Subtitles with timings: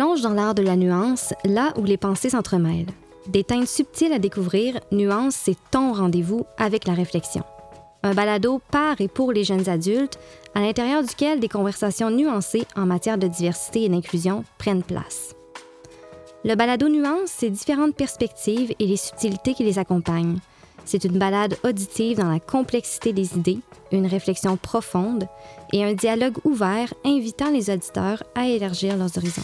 [0.00, 2.88] plonge dans l'art de la nuance, là où les pensées s'entremêlent.
[3.26, 7.42] Des teintes subtiles à découvrir, Nuance, c'est ton rendez-vous avec la réflexion.
[8.02, 10.18] Un balado par et pour les jeunes adultes,
[10.54, 15.34] à l'intérieur duquel des conversations nuancées en matière de diversité et d'inclusion prennent place.
[16.46, 20.38] Le balado Nuance, c'est différentes perspectives et les subtilités qui les accompagnent.
[20.86, 23.58] C'est une balade auditive dans la complexité des idées,
[23.92, 25.28] une réflexion profonde
[25.74, 29.42] et un dialogue ouvert invitant les auditeurs à élargir leurs horizons.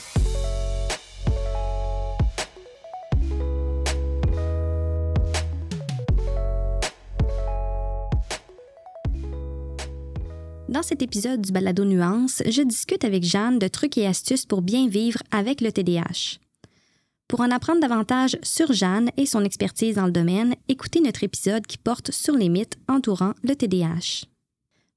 [10.68, 14.62] Dans cet épisode du Balado Nuance, je discute avec Jeanne de trucs et astuces pour
[14.62, 16.40] bien vivre avec le TDAH.
[17.28, 21.66] Pour en apprendre davantage sur Jeanne et son expertise dans le domaine, écoutez notre épisode
[21.68, 24.26] qui porte sur les mythes entourant le TDAH.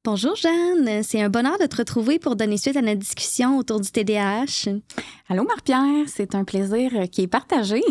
[0.04, 3.80] Bonjour Jeanne, c'est un bonheur de te retrouver pour donner suite à notre discussion autour
[3.80, 4.72] du TDAH.
[5.28, 7.82] Allô Marc-Pierre, c'est un plaisir qui est partagé.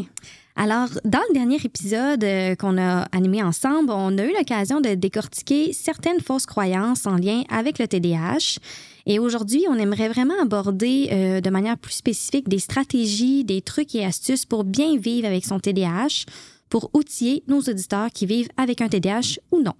[0.60, 4.95] Alors, dans le dernier épisode euh, qu'on a animé ensemble, on a eu l'occasion de
[4.95, 8.59] décortiquer certaines fausses croyances en lien avec le TDAH.
[9.06, 13.95] Et aujourd'hui, on aimerait vraiment aborder euh, de manière plus spécifique des stratégies, des trucs
[13.95, 16.26] et astuces pour bien vivre avec son TDAH,
[16.68, 19.74] pour outiller nos auditeurs qui vivent avec un TDAH ou non.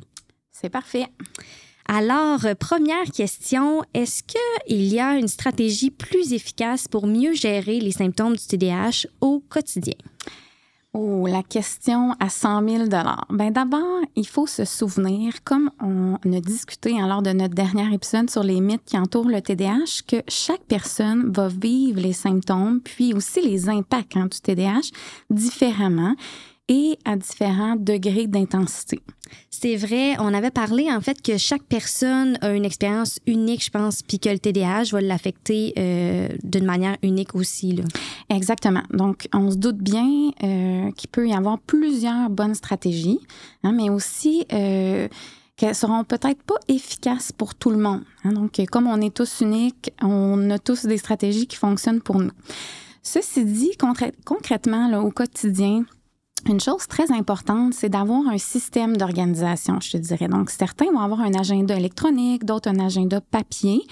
[0.53, 1.07] C'est parfait.
[1.89, 7.91] Alors, première question, est-ce qu'il y a une stratégie plus efficace pour mieux gérer les
[7.91, 9.95] symptômes du TDAH au quotidien?
[10.95, 12.85] Oh, la question à 100 000
[13.31, 18.31] Ben d'abord, il faut se souvenir, comme on a discuté lors de notre dernier épisode
[18.31, 23.13] sur les mythes qui entourent le TDAH, que chaque personne va vivre les symptômes, puis
[23.13, 24.91] aussi les impacts hein, du TDAH
[25.29, 26.15] différemment
[26.69, 29.01] et à différents degrés d'intensité.
[29.51, 33.71] C'est vrai, on avait parlé en fait que chaque personne a une expérience unique, je
[33.71, 37.73] pense, puis que le TDAH va l'affecter euh, d'une manière unique aussi.
[37.73, 37.85] Là.
[38.31, 38.83] Exactement.
[38.91, 43.21] Donc, on se doute bien euh, qu'il peut y avoir plusieurs bonnes stratégies,
[43.65, 45.09] hein, mais aussi euh,
[45.57, 48.03] qu'elles seront peut-être pas efficaces pour tout le monde.
[48.25, 48.33] Hein.
[48.33, 52.31] Donc, comme on est tous uniques, on a tous des stratégies qui fonctionnent pour nous.
[53.03, 53.71] Ceci dit,
[54.25, 55.85] concrètement, là, au quotidien,
[56.47, 60.29] une chose très importante, c'est d'avoir un système d'organisation, je te dirais.
[60.29, 63.83] Donc, certains vont avoir un agenda électronique, d'autres un agenda papier.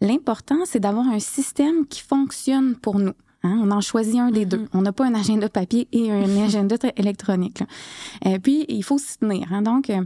[0.00, 3.14] L'important, c'est d'avoir un système qui fonctionne pour nous.
[3.42, 3.60] Hein.
[3.62, 4.58] On en choisit un des deux.
[4.58, 4.74] Mm-hmm.
[4.74, 7.62] On n'a pas un agenda papier et un agenda électronique.
[8.24, 9.52] Et euh, puis, il faut s'y tenir.
[9.52, 9.62] Hein.
[9.62, 10.02] Donc, euh,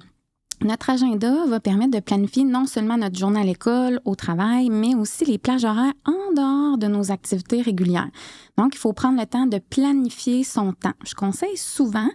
[0.62, 4.94] notre agenda va permettre de planifier non seulement notre journée à l'école, au travail, mais
[4.94, 8.10] aussi les plages horaires en dehors de nos activités régulières.
[8.56, 10.94] Donc, il faut prendre le temps de planifier son temps.
[11.04, 12.08] Je conseille souvent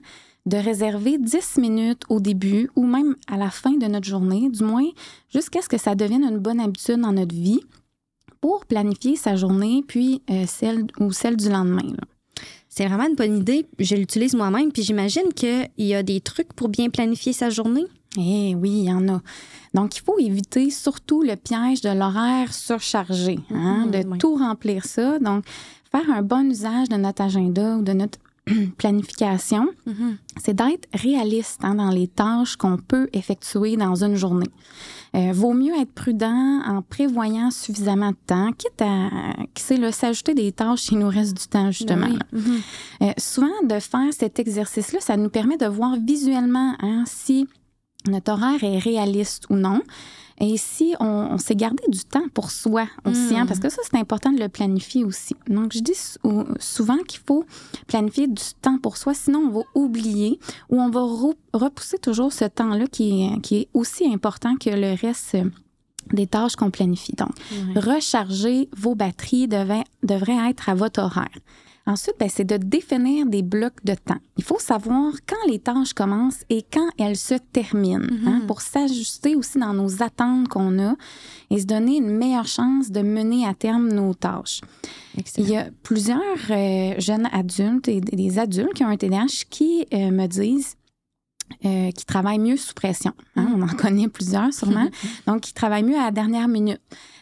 [0.46, 4.64] de réserver 10 minutes au début ou même à la fin de notre journée, du
[4.64, 4.88] moins
[5.30, 7.62] jusqu'à ce que ça devienne une bonne habitude dans notre vie
[8.40, 11.94] pour planifier sa journée puis euh, celle ou celle du lendemain.
[12.70, 13.68] C'est vraiment une bonne idée.
[13.78, 17.86] Je l'utilise moi-même, puis j'imagine qu'il y a des trucs pour bien planifier sa journée.
[18.18, 19.22] Eh oui, il y en a.
[19.74, 24.86] Donc, il faut éviter surtout le piège de l'horaire surchargé, hein, mhm, de tout remplir
[24.86, 25.18] ça.
[25.20, 25.46] Donc,
[25.92, 28.20] faire un bon usage de notre agenda ou de notre
[28.78, 30.18] planification, mhm.
[30.44, 34.50] c'est d'être réaliste hein, dans les tâches qu'on peut effectuer dans une journée.
[35.14, 40.82] Euh, vaut mieux être prudent en prévoyant suffisamment de temps, quitte à s'ajouter des tâches
[40.82, 42.08] s'il nous reste du temps, justement.
[42.08, 42.60] Ben mhm.
[43.04, 47.48] euh, souvent, de faire cet exercice-là, ça nous permet de voir visuellement hein, si
[48.08, 49.82] notre horaire est réaliste ou non.
[50.40, 53.98] Et si on, s'est gardé du temps pour soi aussi, hein, parce que ça, c'est
[53.98, 55.36] important de le planifier aussi.
[55.48, 55.94] Donc, je dis
[56.60, 57.46] souvent qu'il faut
[57.86, 61.02] planifier du temps pour soi, sinon on va oublier ou on va
[61.54, 65.38] repousser toujours ce temps-là qui est, qui est aussi important que le reste
[66.12, 67.14] des tâches qu'on planifie.
[67.16, 67.34] Donc,
[67.76, 71.38] recharger vos batteries devait, devrait être à votre horaire.
[71.88, 74.20] Ensuite, ben, c'est de définir des blocs de temps.
[74.38, 78.48] Il faut savoir quand les tâches commencent et quand elles se terminent hein, mhm.
[78.48, 80.96] pour s'ajuster aussi dans nos attentes qu'on a
[81.50, 84.62] et se donner une meilleure chance de mener à terme nos tâches.
[85.38, 89.86] Il y a plusieurs euh, jeunes adultes et des adultes qui ont un TDAH qui
[89.94, 90.76] euh, me disent
[91.66, 93.14] euh, qui travaillent mieux sous pression.
[93.36, 93.48] Hein.
[93.56, 94.88] On en connaît plusieurs sûrement.
[95.28, 96.82] Donc, qui travaillent mieux à la dernière minute.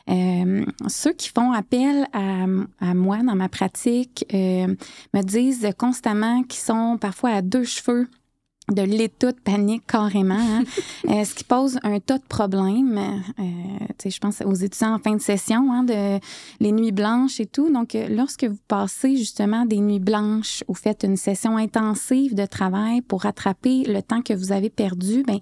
[0.10, 2.46] Euh, ceux qui font appel à,
[2.80, 4.74] à, moi dans ma pratique euh,
[5.14, 8.08] me disent constamment qu'ils sont parfois à deux cheveux
[8.72, 10.64] de l'état de panique carrément, hein.
[11.10, 12.98] euh, ce qui pose un tas de problèmes.
[13.40, 13.44] Euh,
[14.04, 16.20] je pense aux étudiants en fin de session, hein, de
[16.60, 17.72] les nuits blanches et tout.
[17.72, 22.46] Donc, euh, lorsque vous passez justement des nuits blanches ou faites une session intensive de
[22.46, 25.40] travail pour rattraper le temps que vous avez perdu, ben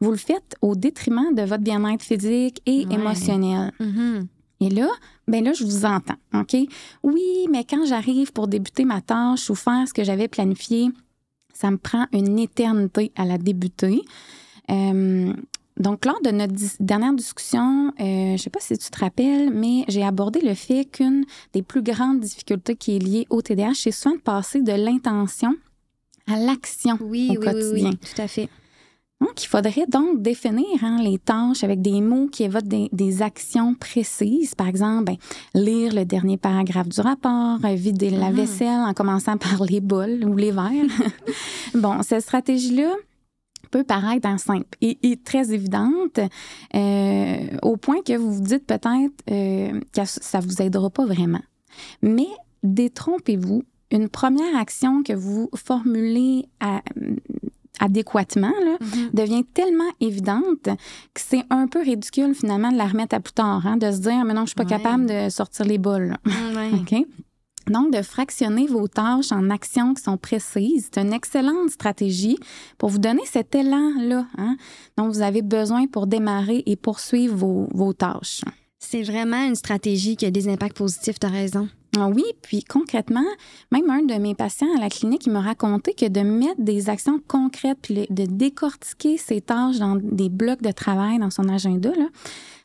[0.00, 3.72] vous le faites au détriment de votre bien-être physique et émotionnel.
[3.80, 4.26] Mm-hmm.
[4.60, 4.88] Et là,
[5.26, 6.54] ben là, je vous entends, OK?
[7.02, 10.90] Oui, mais quand j'arrive pour débuter ma tâche ou faire ce que j'avais planifié,
[11.60, 14.00] ça me prend une éternité à la débuter.
[14.70, 15.32] Euh,
[15.76, 19.50] donc, lors de notre dernière discussion, euh, je ne sais pas si tu te rappelles,
[19.50, 23.74] mais j'ai abordé le fait qu'une des plus grandes difficultés qui est liée au TDAH,
[23.74, 25.54] c'est souvent de passer de l'intention
[26.26, 27.62] à l'action oui, au quotidien.
[27.72, 28.48] Oui, oui, tout à fait.
[29.20, 33.74] Donc, il faudrait donc définir hein, les tâches avec des mots qui évoquent des, actions
[33.74, 34.54] précises.
[34.54, 35.16] Par exemple, ben,
[35.54, 38.32] lire le dernier paragraphe du rapport, vider la ah.
[38.32, 40.86] vaisselle en commençant par les bols ou les verres.
[41.74, 42.94] bon, cette stratégie-là,
[43.70, 46.18] peut paraître simple et, très évidente,
[46.74, 51.06] euh, au point que vous vous dites peut-être euh, que ça ne vous aidera pas
[51.06, 51.42] vraiment.
[52.02, 52.26] Mais
[52.62, 53.62] détrompez-vous,
[53.92, 56.82] une première action que vous formulez à,
[57.80, 59.14] adéquatement mm-hmm.
[59.14, 63.66] devient tellement évidente que c'est un peu ridicule finalement de la remettre à plus tard,
[63.66, 66.16] hein, de se dire mais non, je suis pas capable de sortir les bols.
[66.74, 67.06] OK?
[67.70, 72.36] Donc, de fractionner vos tâches en actions qui sont précises, c'est une excellente stratégie
[72.78, 74.56] pour vous donner cet élan-là hein,
[74.96, 78.40] dont vous avez besoin pour démarrer et poursuivre vos, vos tâches.
[78.78, 81.68] C'est vraiment une stratégie qui a des impacts positifs, tu as raison.
[81.98, 83.24] Ah oui, puis concrètement,
[83.72, 86.88] même un de mes patients à la clinique, il m'a raconté que de mettre des
[86.88, 91.90] actions concrètes, puis de décortiquer ses tâches dans des blocs de travail dans son agenda,
[91.90, 92.06] là,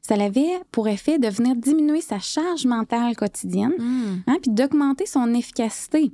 [0.04, 4.24] ça avait pour effet de venir diminuer sa charge mentale quotidienne, hmm.
[4.28, 6.12] hein, puis d'augmenter son efficacité.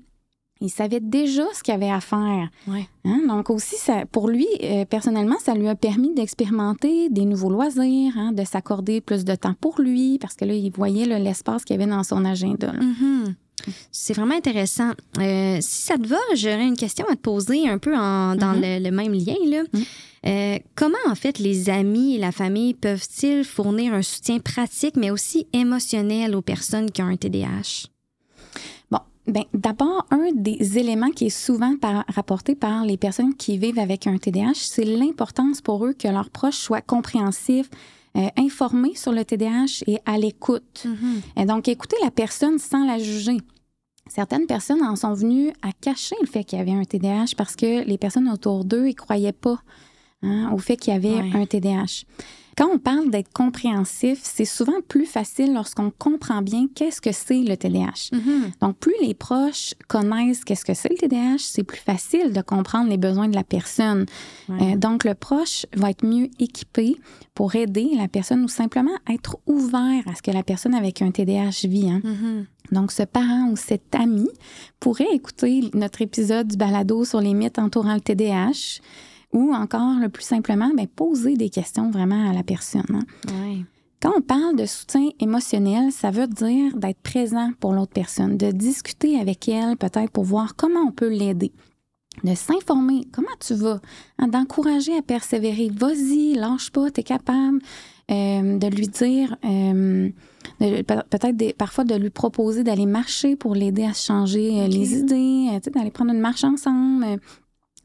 [0.61, 2.49] Il savait déjà ce qu'il avait à faire.
[3.03, 7.49] Hein, donc aussi, ça, pour lui, euh, personnellement, ça lui a permis d'expérimenter des nouveaux
[7.49, 11.65] loisirs, hein, de s'accorder plus de temps pour lui, parce que là, il voyait l'espace
[11.65, 12.71] qu'il y avait dans son agenda.
[12.73, 13.33] Mm-hmm.
[13.91, 14.91] C'est vraiment intéressant.
[15.19, 18.83] Euh, si ça te va, j'aurais une question à te poser un peu dans mm-hmm.
[18.83, 19.35] le, même lien.
[19.45, 19.63] Là.
[19.73, 19.81] Mm.
[20.27, 25.09] Euh, comment, en fait, les amis et la famille peuvent-ils fournir un soutien pratique, mais
[25.09, 27.90] aussi émotionnel aux personnes qui ont un TDAH?
[29.27, 31.75] Bon, ben, d'abord, un des éléments qui est souvent
[32.07, 36.29] rapporté par les personnes qui vivent avec un TDAH, c'est l'importance pour eux que leurs
[36.29, 37.69] proches soient compréhensifs,
[38.17, 40.85] euh, informés sur le TDAH et à l'écoute.
[40.85, 41.41] Mm-hmm.
[41.41, 43.37] Et donc, écouter la personne sans la juger.
[44.07, 47.55] Certaines personnes en sont venues à cacher le fait qu'il y avait un TDAH parce
[47.55, 49.59] que les personnes autour d'eux ne croyaient pas
[50.23, 52.05] Hein, au fait qu'il y avait un TDAH.
[52.61, 57.39] Quand on parle d'être compréhensif, c'est souvent plus facile lorsqu'on comprend bien qu'est-ce que c'est
[57.39, 58.11] le TDAH.
[58.13, 58.59] Mm-hmm.
[58.61, 62.87] Donc, plus les proches connaissent qu'est-ce que c'est le TDAH, c'est plus facile de comprendre
[62.91, 64.05] les besoins de la personne.
[64.51, 66.97] Euh, donc, le proche va être mieux équipé
[67.33, 71.09] pour aider la personne ou simplement être ouvert à ce que la personne avec un
[71.09, 71.89] TDAH vit.
[71.89, 72.03] Hein.
[72.03, 72.75] Mm-hmm.
[72.75, 74.29] Donc, ce parent ou cet ami
[74.79, 78.81] pourrait écouter notre épisode du balado sur les mythes entourant le TDAH
[79.33, 82.83] ou encore, le plus simplement, bien, poser des questions vraiment à la personne.
[83.27, 83.63] Hein.
[84.01, 88.51] Quand on parle de soutien émotionnel, ça veut dire d'être présent pour l'autre personne, de
[88.51, 91.51] discuter avec elle peut-être pour voir comment on peut l'aider,
[92.23, 93.79] de s'informer comment tu vas,
[94.17, 95.69] hein, d'encourager à persévérer.
[95.71, 97.59] Vas-y, lâche pas, tu es capable.
[98.09, 100.09] Euh, de lui dire, euh,
[100.59, 105.91] peut-être parfois de lui proposer d'aller marcher pour l'aider à changer euh, les idées, d'aller
[105.91, 107.05] prendre une marche ensemble,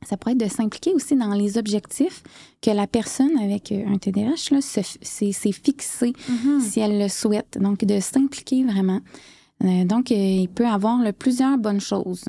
[0.06, 2.22] ça pourrait être de s'impliquer aussi dans les objectifs
[2.62, 6.60] que la personne avec euh, un TDAH s'est fixé mm-hmm.
[6.60, 7.58] si elle le souhaite.
[7.60, 9.00] Donc, de s'impliquer vraiment.
[9.64, 12.24] Euh, donc, euh, il peut avoir plusieurs bonnes choses.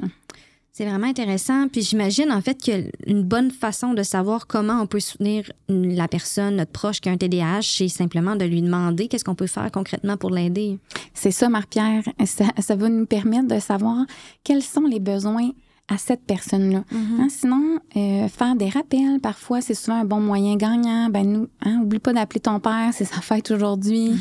[0.72, 1.68] C'est vraiment intéressant.
[1.70, 6.58] Puis j'imagine en fait qu'une bonne façon de savoir comment on peut soutenir la personne,
[6.58, 9.72] notre proche qui a un TDAH, c'est simplement de lui demander qu'est-ce qu'on peut faire
[9.72, 10.78] concrètement pour l'aider.
[11.16, 12.04] C'est ça, Marc-Pierre.
[12.26, 14.06] Ça, ça va nous permettre de savoir
[14.44, 15.50] quels sont les besoins
[15.88, 16.84] à cette personne-là.
[16.92, 17.22] Mm-hmm.
[17.22, 21.10] Hein, sinon, euh, faire des rappels, parfois, c'est souvent un bon moyen gagnant.
[21.10, 24.12] Ben nous, hein, oublie pas d'appeler ton père, c'est sa fête aujourd'hui.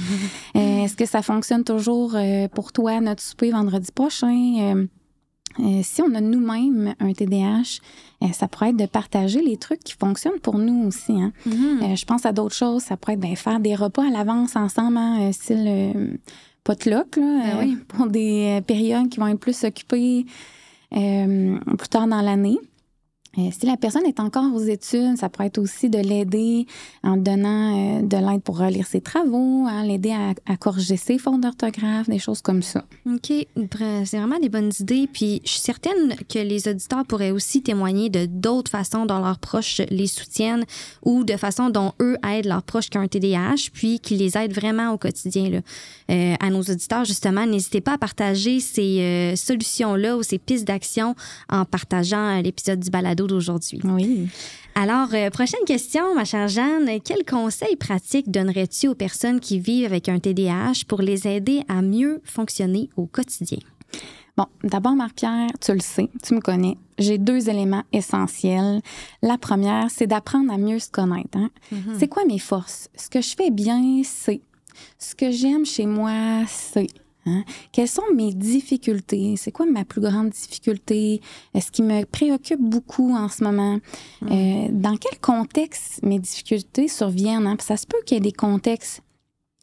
[0.55, 4.87] Euh, est-ce que ça fonctionne toujours euh, pour toi, notre souper vendredi prochain?
[5.83, 7.81] si on a nous-mêmes un TDAH,
[8.33, 11.13] ça pourrait être de partager les trucs qui fonctionnent pour nous aussi.
[11.13, 11.33] Hein.
[11.49, 11.97] Mm-hmm.
[11.97, 12.83] je pense à d'autres choses.
[12.83, 16.19] Ça pourrait être ben, faire des repas à l'avance ensemble, hein, style
[16.65, 20.27] potluck, là, ben pour des périodes qui vont être plus occupées.
[20.95, 22.59] Euh, plus tard dans l'année.
[23.39, 26.67] Euh, si la personne est encore aux études, ça pourrait être aussi de l'aider
[27.03, 30.15] en donnant euh, de l'aide pour relire ses travaux, hein, l'aider
[30.47, 32.85] à, corriger ses fautes d'orthographe, des choses comme ça.
[33.07, 33.33] OK.
[34.05, 35.09] C'est vraiment des bonnes idées.
[35.13, 39.39] Puis je suis certaine que les auditeurs pourraient aussi témoigner de d'autres façons dont leurs
[39.39, 40.65] proches les soutiennent
[41.05, 44.39] ou de façon dont eux aident leurs proches qui ont un TDAH, puis qui les
[44.39, 45.51] aident vraiment au quotidien.
[45.51, 45.61] Là.
[46.11, 51.15] Euh, à nos auditeurs, justement, n'hésitez pas à partager ces solutions-là ou ces pistes d'action
[51.51, 53.81] en partageant l'épisode du balado balado d'aujourd'hui.
[53.85, 54.29] Oui.
[54.75, 57.01] Alors, euh, prochaine question, ma chère Jeanne.
[57.03, 61.83] Quels conseils pratiques donnerais-tu aux personnes qui vivent avec un TDAH pour les aider à
[61.83, 63.59] mieux fonctionner au quotidien?
[64.37, 66.77] Bon, d'abord, Marc-Pierre, tu le sais, tu me connais.
[66.99, 68.83] J'ai deux éléments essentiels.
[69.23, 71.39] La première, c'est d'apprendre à mieux se connaître.
[71.39, 71.49] Hein.
[71.73, 71.99] Mm-hmm.
[71.99, 72.91] C'est quoi mes forces?
[72.97, 74.43] Ce que je fais bien, c'est.
[74.99, 76.89] Ce que j'aime chez moi, c'est.
[77.27, 77.45] Hein?
[77.73, 79.35] Quelles sont mes difficultés?
[79.37, 81.21] C'est quoi ma plus grande difficulté?
[81.59, 83.79] Ce qui me préoccupe beaucoup en ce moment?
[84.23, 84.29] Mm.
[84.31, 87.47] Euh, dans quel contexte mes difficultés surviennent?
[87.47, 87.57] Hein?
[87.61, 89.03] ça se peut qu'il y ait des contextes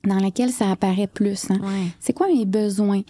[0.05, 1.49] dans lesquels ça apparaît plus.
[1.49, 1.59] Hein?
[1.99, 3.03] C'est quoi mes besoins?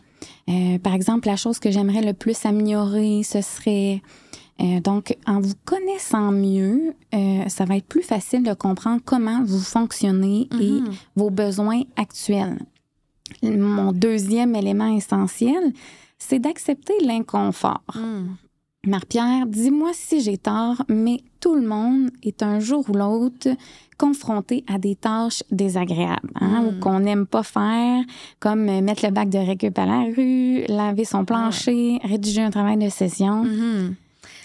[0.50, 4.02] Euh, par exemple, la chose que j'aimerais le plus améliorer, ce serait...
[4.62, 6.94] Euh, donc, en vous connaissant mieux,
[7.48, 10.92] ça va être plus facile de comprendre comment vous fonctionnez et mm-hmm.
[11.16, 12.60] vos besoins actuels
[13.42, 15.74] mon deuxième élément essentiel,
[16.18, 17.84] c'est d'accepter l'inconfort.
[17.96, 18.36] Hmm.
[18.86, 23.48] Marie-Pierre, dis-moi si j'ai tort, mais tout le monde est un jour ou l'autre
[23.98, 26.80] confronté à des tâches désagréables hein, ou hmm.
[26.80, 28.04] qu'on n'aime pas faire,
[28.42, 32.78] comme mettre le bac de récup à la rue, laver son plancher, rédiger un travail
[32.78, 33.46] de session.
[33.46, 33.96] Hmm.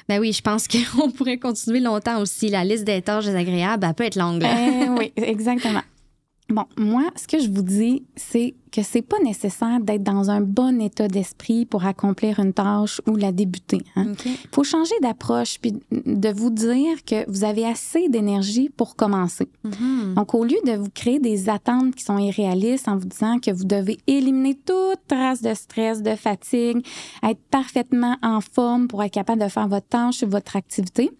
[0.08, 2.48] Ben oui, je pense qu'on pourrait continuer longtemps aussi.
[2.48, 4.44] La liste des tâches désagréables, elle peut être longue.
[4.44, 5.82] Eh oui, exactement.
[6.50, 10.40] Bon, moi, ce que je vous dis, c'est que c'est pas nécessaire d'être dans un
[10.40, 13.82] bon état d'esprit pour accomplir une tâche ou la débuter.
[13.96, 14.12] Il hein.
[14.52, 19.48] faut changer d'approche puis de vous dire que vous avez assez d'énergie pour commencer.
[19.66, 20.14] Mm-hmm.
[20.14, 23.50] Donc, au lieu de vous créer des attentes qui sont irréalistes en vous disant que
[23.50, 26.78] vous devez éliminer toute trace de stress, de fatigue,
[27.22, 31.10] être parfaitement en forme pour être capable de faire votre tâche ou votre activité,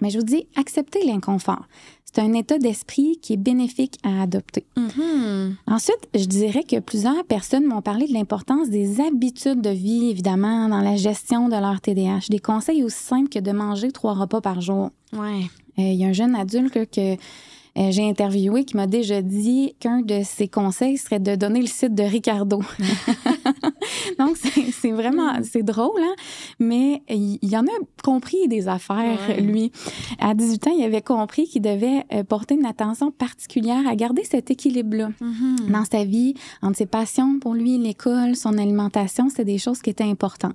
[0.00, 1.66] mais je vous dis, acceptez l'inconfort
[2.14, 4.64] c'est un état d'esprit qui est bénéfique à adopter.
[4.76, 5.54] Mm-hmm.
[5.66, 10.68] Ensuite, je dirais que plusieurs personnes m'ont parlé de l'importance des habitudes de vie, évidemment,
[10.68, 12.26] dans la gestion de leur TDAH.
[12.30, 14.90] Des conseils aussi simples que de manger trois repas par jour.
[15.12, 15.42] Ouais.
[15.78, 19.74] Euh, il y a un jeune adulte que euh, j'ai interviewé qui m'a déjà dit
[19.80, 22.62] qu'un de ses conseils serait de donner le site de Ricardo.
[24.18, 26.14] Donc, c'est vraiment, c'est drôle, hein?
[26.58, 29.72] mais il, y en a compris des affaires, lui.
[30.18, 34.24] À 18 ans, il avait compris qu'il devait euh, porter une attention particulière à garder
[34.24, 35.70] cet équilibre-là mm-hmm.
[35.70, 39.90] dans sa vie, entre ses passions pour lui, l'école, son alimentation, c'est des choses qui
[39.90, 40.54] étaient importantes.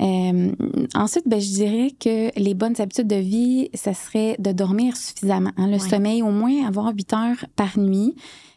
[0.00, 0.52] Euh,
[0.94, 5.50] ensuite, ben, je dirais que les bonnes habitudes de vie, ça serait de dormir suffisamment.
[5.56, 5.68] Hein.
[5.68, 8.14] Le sommeil, au moins avoir 8 heures par nuit.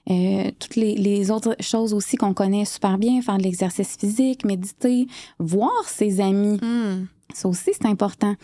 [0.10, 4.44] Euh, toutes les, les, autres choses aussi qu'on connaît super bien, faire de l'exercice physique,
[4.44, 5.08] méditer,
[5.40, 6.60] voir ses amis.
[6.62, 7.06] Hmm.
[7.34, 8.36] Ça aussi, c'est important.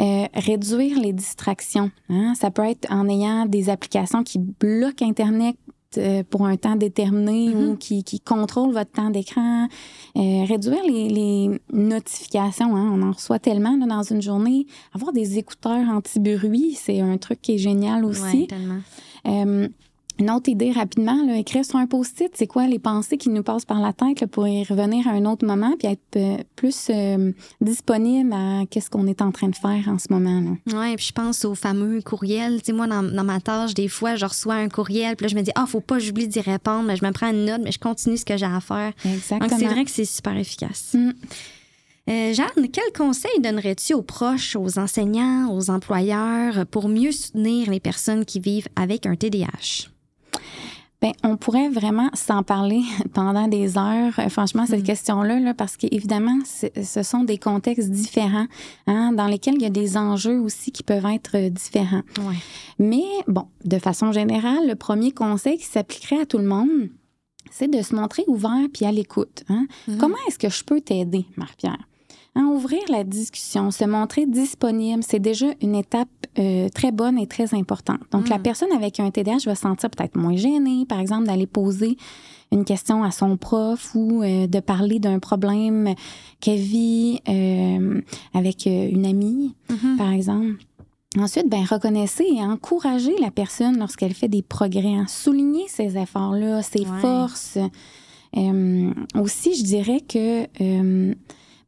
[0.00, 1.90] Euh, réduire les distractions.
[2.08, 2.34] Hein?
[2.34, 5.56] Ça peut être en ayant des applications qui bloquent Internet
[5.98, 7.68] euh, pour un temps déterminé mm-hmm.
[7.68, 9.68] ou qui, qui contrôlent votre temps d'écran.
[10.16, 12.74] Euh, réduire les, les notifications.
[12.74, 12.90] Hein?
[12.92, 14.66] On en reçoit tellement là, dans une journée.
[14.92, 18.22] Avoir des écouteurs anti-bruit, c'est un truc qui est génial aussi.
[18.22, 18.80] Ouais, tellement.
[19.26, 19.68] Euh,
[20.18, 23.42] une autre idée rapidement, là, écrire sur un post-it, c'est quoi les pensées qui nous
[23.42, 26.88] passent par la tête pour y revenir à un autre moment puis être euh, plus
[26.90, 30.56] euh, disponible à qu'est-ce qu'on est en train de faire en ce moment.
[30.72, 32.60] Oui, puis je pense au fameux courriel.
[32.60, 35.36] Tu sais, moi, dans, ma tâche, des fois, je reçois un courriel, puis là, je
[35.36, 37.72] me dis, ah, faut pas j'oublie d'y répondre, mais je me prends une note, mais
[37.72, 38.92] je continue ce que j'ai à faire.
[39.04, 39.48] Exactement.
[39.48, 40.94] Donc, c'est vrai que c'est super efficace.
[40.94, 41.10] Mm.
[42.10, 47.80] Euh, Jeanne, quel conseil donnerais-tu aux proches, aux enseignants, aux employeurs pour mieux soutenir les
[47.80, 49.93] personnes qui vivent avec un TDAH?
[51.02, 54.86] Bien, on pourrait vraiment s'en parler pendant des heures, euh, franchement, cette mm.
[54.86, 58.46] question-là, là, parce qu'évidemment, ce sont des contextes différents
[58.86, 62.02] hein, dans lesquels il y a des enjeux aussi qui peuvent être euh, différents.
[62.20, 62.36] Ouais.
[62.78, 66.88] Mais bon, de façon générale, le premier conseil qui s'appliquerait à tout le monde,
[67.50, 69.44] c'est de se montrer ouvert puis à l'écoute.
[69.48, 69.66] Hein.
[69.86, 69.98] Mm.
[69.98, 71.86] Comment est-ce que je peux t'aider, Marie-Pierre?
[72.36, 77.26] Hein, ouvrir la discussion, se montrer disponible, c'est déjà une étape euh, très bonne et
[77.26, 78.00] très importante.
[78.10, 78.42] Donc, la mm.
[78.42, 81.96] personne avec un TDAH va se sentir peut-être moins gênée, par exemple, d'aller poser
[82.52, 85.94] une question à son prof ou euh, de parler d'un problème
[86.40, 88.00] qu'elle vit euh,
[88.32, 89.96] avec une amie, mm-hmm.
[89.96, 90.56] par exemple.
[91.16, 94.94] Ensuite, ben, reconnaissez et encouragez la personne lorsqu'elle fait des progrès.
[94.94, 95.06] Hein.
[95.06, 97.58] Soulignez ses efforts-là, ses forces.
[99.14, 100.46] aussi, je dirais que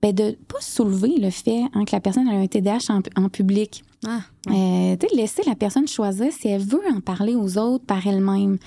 [0.03, 3.83] ben de pas soulever le fait hein, que la personne a un TDAH en, public.
[4.07, 8.59] Ah, euh, laisser la personne choisir si elle veut en parler aux autres par elle-même.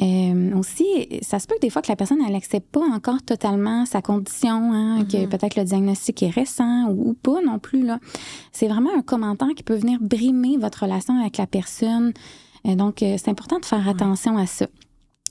[0.00, 0.84] Euh, aussi,
[1.20, 4.00] ça se peut que des fois que la personne elle n'accepte pas encore totalement sa
[4.00, 5.28] condition, hein, que mm-hmm.
[5.28, 7.84] peut-être le diagnostic est récent ou, pas non plus.
[7.84, 7.98] Là.
[8.52, 12.14] C'est vraiment un commentaire qui peut venir brimer votre relation avec la personne.
[12.66, 14.66] Euh, donc, c'est important de faire attention à ça.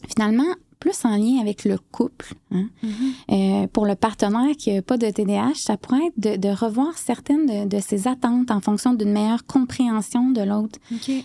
[0.08, 2.34] Finalement, plus en lien avec le couple.
[2.52, 2.66] Hein.
[2.84, 3.64] Mm-hmm.
[3.64, 7.70] Euh, pour le partenaire qui n'a pas de TDAH, ça pourrait être de, revoir certaines
[7.70, 10.80] de, ses attentes en fonction d'une meilleure compréhension de l'autre.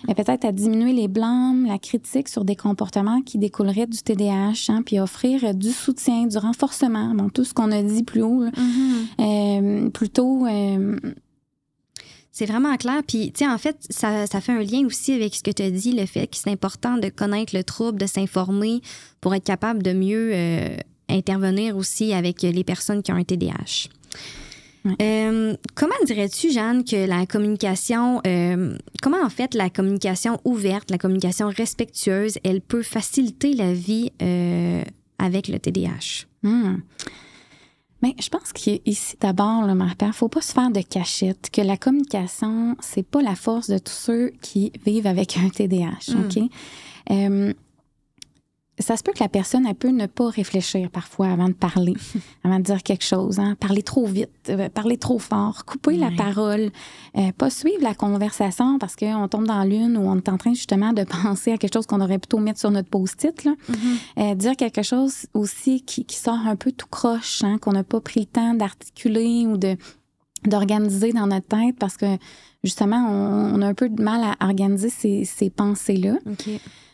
[0.07, 4.83] Peut-être à diminuer les blâmes, la critique sur des comportements qui découleraient du TDAH, hein,
[4.85, 9.87] puis offrir du soutien, du renforcement, bon, tout ce qu'on a dit plus haut, mm-hmm.
[9.87, 10.97] euh, plutôt euh,
[12.37, 13.01] c'est vraiment clair.
[13.09, 15.63] Puis, tu sais, en fait, ça, ça, fait un lien aussi avec ce que tu
[15.63, 18.83] as dit, le fait que c'est important de connaître le trouble, de s'informer
[19.23, 20.77] pour être capable de mieux euh,
[21.09, 23.89] intervenir aussi avec les personnes qui ont un TDAH.
[25.01, 30.99] Euh, comment dirais-tu, Jeanne, que la communication, euh, comment en fait la communication ouverte, la
[30.99, 34.13] communication respectueuse, elle peut faciliter la vie
[35.19, 36.27] avec le TDAH?
[36.43, 36.77] Hmm.
[38.03, 41.77] Mais je pense qu'ici, d'abord, il ne faut pas se faire de cachette, que la
[41.77, 46.25] communication, c'est pas la force de tous ceux qui vivent avec un TDAH, mm.
[46.25, 46.51] OK?
[47.11, 47.53] Euh,
[48.79, 51.95] ça se peut que la personne, elle peut ne pas réfléchir parfois avant de parler,
[52.45, 53.39] avant de dire quelque chose.
[53.39, 53.57] Hein?
[53.59, 56.71] Parler trop vite, euh, parler trop fort, couper la parole,
[57.17, 60.53] euh, pas suivre la conversation parce qu'on tombe dans l'une ou on est en train
[60.53, 63.45] justement de penser à quelque chose qu'on aurait plutôt mettre sur notre post-it.
[63.45, 63.77] Mm-hmm.
[64.19, 67.57] Euh, dire quelque chose aussi qui, qui, sort un peu tout croche, hein?
[67.59, 69.77] qu'on n'a pas pris le temps d'articuler ou de
[70.45, 72.07] d'organiser dans notre tête parce que
[72.63, 76.19] justement, on, a un peu de mal à organiser ces, ces pensées-là.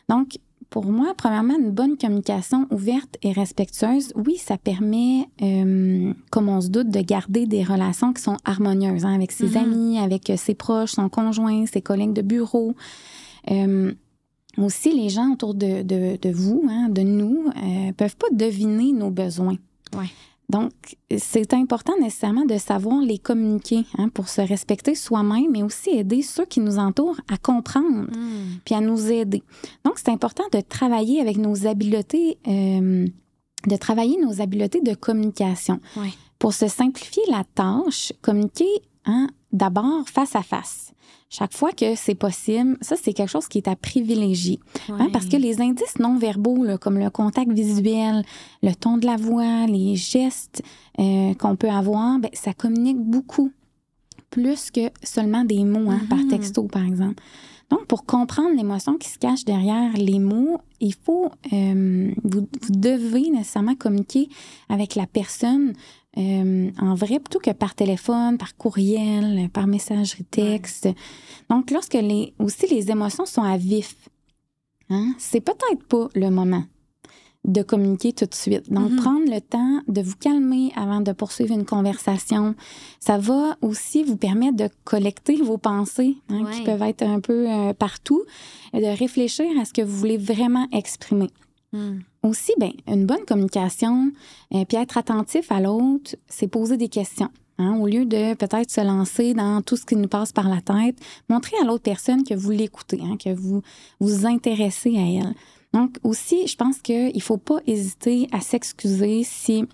[0.09, 0.39] Donc,
[0.73, 6.63] pour moi, premièrement, une bonne communication ouverte et respectueuse, oui, ça permet, euh, comme on
[6.63, 9.63] se doute, de garder des relations qui sont harmonieuses hein, avec ses mm-hmm.
[9.63, 12.75] amis, avec euh, ses proches, son conjoint, ses collègues de bureau.
[13.51, 13.93] Euh,
[14.57, 18.93] aussi, les gens autour de, de, de vous, hein, de nous, euh, peuvent pas deviner
[18.93, 19.59] nos besoins.
[19.95, 20.09] Ouais.
[20.53, 20.73] Donc,
[21.17, 26.21] c'est important nécessairement de savoir les communiquer hein, pour se respecter soi-même, mais aussi aider
[26.21, 28.59] ceux qui nous entourent à comprendre, hmm.
[28.63, 29.43] puis à nous aider.
[29.87, 33.07] Donc, c'est important de travailler avec nos habiletés, euh,
[33.67, 35.81] de travailler nos habiletés de communication.
[36.39, 38.69] Pour se simplifier la tâche, communiquer
[39.05, 40.93] hein, d'abord face à face
[41.33, 44.61] chaque fois que c'est possible, ça, c'est quelque chose qui est à privilégier.
[44.91, 48.23] Hein, parce que les indices non verbaux, comme le contact visuel,
[48.63, 50.63] le ton de la voix, les gestes
[51.01, 53.51] euh, qu'on peut avoir, ben, ça communique beaucoup
[54.29, 56.29] plus que seulement des mots hein, par mm-hmm.
[56.29, 57.23] texto, par exemple.
[57.71, 63.31] Donc, pour comprendre l'émotion qui se cache derrière les mots, il faut, euh, vous, devez
[63.31, 64.29] nécessairement communiquer
[64.69, 65.73] avec la personne
[66.19, 70.89] euh, en vrai plutôt que par téléphone, par courriel, par messagerie texte.
[71.49, 73.97] Donc, lorsque les, aussi les émotions sont à vif,
[74.91, 76.65] hein, c'est peut-être pas le moment
[77.45, 78.71] de communiquer tout de suite.
[78.71, 78.97] Donc, mm-hmm.
[78.97, 82.55] prendre le temps de vous calmer avant de poursuivre une conversation,
[83.01, 87.51] ça va aussi vous permettre de collecter vos pensées hein, qui peuvent être un peu
[87.51, 88.23] euh, partout
[88.73, 91.31] et de réfléchir à ce que vous voulez vraiment exprimer.
[91.73, 92.01] Mm.
[92.23, 94.13] Aussi, ben, une bonne communication,
[94.55, 97.31] euh, puis être attentif à l'autre, c'est poser des questions.
[97.59, 100.61] Hein, au lieu de peut-être se lancer dans tout ce qui nous passe par la
[100.61, 100.97] tête,
[101.29, 103.63] montrer à l'autre personne que vous l'écoutez, hein, que vous
[104.01, 105.35] vous intéressez à elle.
[105.75, 109.65] Donc aussi, je pense qu'il ne faut pas hésiter à s'excuser si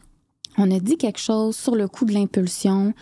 [0.56, 2.94] on a dit quelque chose sur le coup de l'impulsion,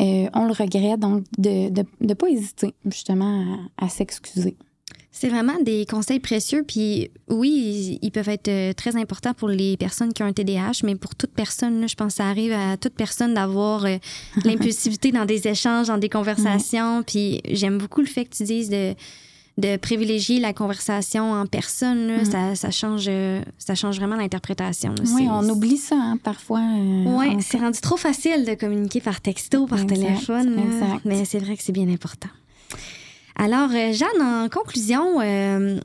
[0.00, 4.56] euh, on le regrette, donc de ne pas hésiter justement à s'excuser.
[5.10, 6.64] C'est vraiment des conseils précieux.
[6.66, 10.84] Puis oui, ils peuvent être euh, très importants pour les personnes qui ont un TDAH,
[10.84, 13.98] mais pour toute personne, je pense que ça arrive à toute personne d'avoir euh,
[14.44, 17.02] l'impulsivité dans des échanges, dans des conversations.
[17.02, 18.94] Puis j'aime beaucoup le fait que tu dises de,
[19.58, 22.24] de privilégier la conversation en personne.
[22.24, 24.94] ça, ça, change, euh, ça change vraiment l'interprétation.
[25.14, 26.62] Oui, on oublie ça hein, parfois.
[27.04, 30.56] oui, c'est rendu trop facile de communiquer par texto, par téléphone.
[31.04, 32.30] Mais c'est vrai que c'est bien important.
[33.36, 35.78] Alors, euh, Jeanne, en conclusion, euh,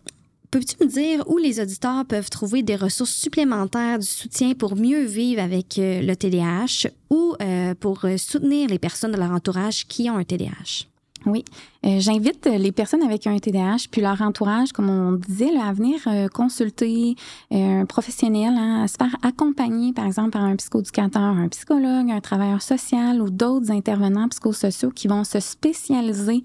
[0.51, 5.03] peux-tu me dire où les auditeurs peuvent trouver des ressources supplémentaires, du soutien pour mieux
[5.03, 7.35] vivre avec euh, le TDAH ou
[7.79, 10.87] pour soutenir les personnes de leur entourage qui ont un TDAH?
[11.27, 11.43] Oui.
[11.85, 15.99] Euh, j'invite les personnes avec un TDAH puis leur entourage, comme on disait, à venir
[16.07, 17.15] euh, consulter
[17.51, 22.09] euh, un professionnel, hein, à se faire accompagner, par exemple, par un psychoéducateur, un psychologue,
[22.09, 26.43] un travailleur social ou d'autres intervenants psychosociaux qui vont se spécialiser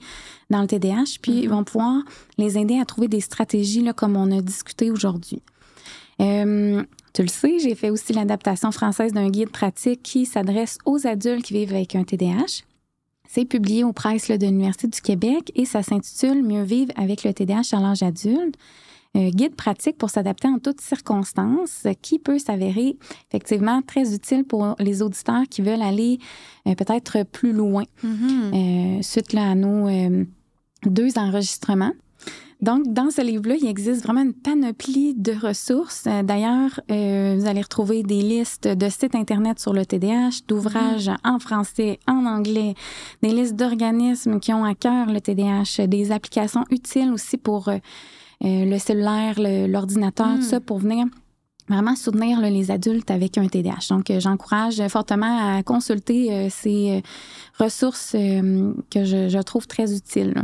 [0.51, 1.49] dans le TDAH, puis ils mm-hmm.
[1.49, 2.03] vont pouvoir
[2.37, 5.41] les aider à trouver des stratégies, là, comme on a discuté aujourd'hui.
[6.19, 11.45] Tu le sais, j'ai fait aussi l'adaptation française d'un guide pratique qui s'adresse aux adultes
[11.45, 12.63] qui vivent avec un TDAH.
[13.35, 17.33] C'est publié aux presses de l'Université du Québec et ça s'intitule Mieux vivre avec le
[17.33, 18.57] TDAH à l'âge adulte.
[19.15, 22.99] guide pratique pour s'adapter en toutes circonstances, qui peut s'avérer
[23.31, 26.19] effectivement très utile pour les auditeurs qui veulent aller
[26.67, 27.85] euh, peut-être plus loin.
[28.05, 28.99] Mm-hmm.
[28.99, 30.27] Euh, suite à nos euh,
[30.85, 31.95] deux enregistrements.
[32.63, 36.05] Donc, dans ce livre-là, il existe vraiment une panoplie de ressources.
[36.07, 41.09] Euh, d'ailleurs, euh, vous allez retrouver des listes de sites Internet sur le TDAH, d'ouvrages
[41.09, 41.29] mm-hmm.
[41.29, 42.75] en français, en anglais,
[43.21, 47.79] des listes d'organismes qui ont à cœur le TDAH, des applications utiles aussi pour euh,
[48.41, 50.63] le cellulaire, l'ordinateur, tout ça, mm.
[50.63, 51.07] pour venir
[51.69, 53.89] vraiment soutenir les adultes avec un TDAH.
[53.91, 57.03] Donc, j'encourage fortement à consulter ces
[57.59, 60.35] ressources que je, je, trouve très utiles.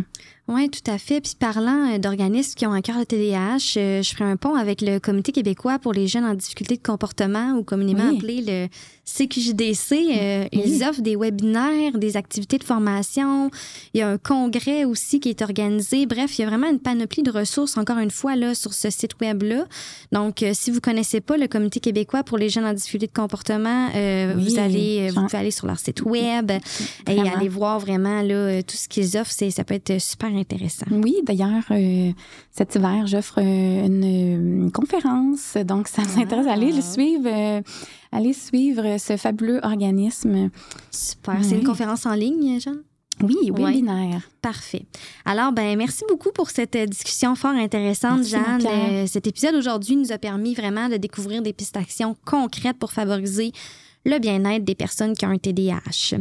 [0.48, 1.20] Oui, tout à fait.
[1.20, 4.54] Puis parlant euh, d'organismes qui ont un cœur de TDAH, euh, je ferai un pont
[4.54, 8.68] avec le Comité québécois pour les jeunes en difficulté de comportement, ou communément appelé le
[9.04, 9.92] CQJDC.
[9.92, 13.50] Euh, ils offrent des webinaires, des activités de formation.
[13.92, 16.06] Il y a un congrès aussi qui est organisé.
[16.06, 18.88] Bref, il y a vraiment une panoplie de ressources, encore une fois, là, sur ce
[18.88, 19.66] site web-là.
[20.12, 23.88] Donc, si vous connaissez pas le Comité québécois pour les jeunes en difficulté de comportement,
[23.88, 26.50] vous allez, vous pouvez aller sur leur site web
[27.06, 29.32] et aller voir vraiment là, tout ce qu'ils offrent.
[29.32, 30.87] Ça peut être super intéressant.
[30.90, 32.12] Oui, d'ailleurs, euh,
[32.51, 35.57] cet hiver, j'offre euh, une, conférence.
[35.64, 36.83] Donc, ça d'aller le ah.
[36.83, 37.27] suivre.
[37.27, 37.61] Euh,
[38.12, 40.51] aller suivre ce fabuleux organisme.
[40.90, 41.38] Super.
[41.42, 42.77] C'est une conférence en ligne, Jean?
[43.22, 44.31] Oui, webinaire.
[44.40, 44.87] Parfait.
[45.24, 49.07] Alors, ben merci beaucoup pour cette discussion fort intéressante, Jeanne.
[49.09, 53.51] cet épisode aujourd'hui nous a permis vraiment de découvrir des pistes d'action concrètes pour favoriser
[54.05, 56.16] le bien-être des personnes qui ont un TDAH.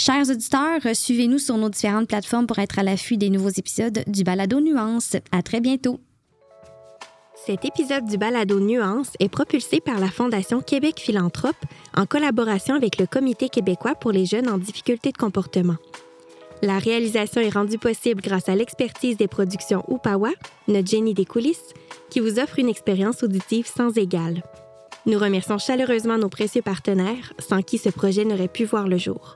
[0.00, 4.22] Chers auditeurs, suivez-nous sur nos différentes plateformes pour être à l'affût des nouveaux épisodes du
[4.22, 5.16] Balado Nuance.
[5.32, 5.98] À très bientôt.
[7.44, 11.56] Cet épisode du Balado Nuance est propulsé par la Fondation Québec Philanthrope
[11.96, 15.76] en collaboration avec le Comité québécois pour les jeunes en difficulté de comportement.
[16.62, 20.30] La réalisation est rendue possible grâce à l'expertise des productions Upawa,
[20.68, 21.74] notre génie des coulisses,
[22.08, 24.44] qui vous offre une expérience auditive sans égale.
[25.06, 29.34] Nous remercions chaleureusement nos précieux partenaires, sans qui ce projet n'aurait pu voir le jour.